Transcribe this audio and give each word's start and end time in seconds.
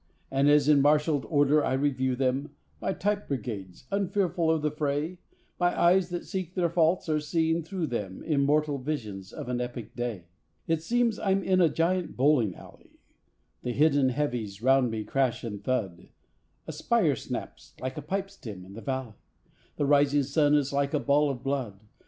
And 0.31 0.49
as 0.49 0.67
in 0.67 0.81
marshalled 0.81 1.25
order 1.29 1.63
I 1.63 1.73
review 1.73 2.15
them, 2.15 2.55
My 2.81 2.91
type 2.91 3.27
brigades, 3.27 3.85
unfearful 3.91 4.49
of 4.49 4.63
the 4.63 4.71
fray, 4.71 5.19
My 5.59 5.79
eyes 5.79 6.09
that 6.09 6.25
seek 6.25 6.55
their 6.55 6.71
faults 6.71 7.07
are 7.07 7.19
seeing 7.19 7.61
through 7.61 7.85
them 7.85 8.23
Immortal 8.23 8.79
visions 8.79 9.31
of 9.31 9.47
an 9.47 9.61
epic 9.61 9.95
day. 9.95 10.25
It 10.65 10.81
seems 10.81 11.19
I'm 11.19 11.43
in 11.43 11.61
a 11.61 11.69
giant 11.69 12.17
bowling 12.17 12.55
alley; 12.55 12.97
The 13.61 13.73
hidden 13.73 14.09
heavies 14.09 14.59
round 14.59 14.89
me 14.89 15.03
crash 15.03 15.43
and 15.43 15.63
thud; 15.63 16.09
A 16.65 16.71
spire 16.73 17.15
snaps 17.15 17.75
like 17.79 17.95
a 17.95 18.01
pipe 18.01 18.31
stem 18.31 18.65
in 18.65 18.73
the 18.73 18.81
valley; 18.81 19.13
The 19.75 19.85
rising 19.85 20.23
sun 20.23 20.55
is 20.55 20.73
like 20.73 20.95
a 20.95 20.99
ball 20.99 21.29
of 21.29 21.43
blood. 21.43 21.79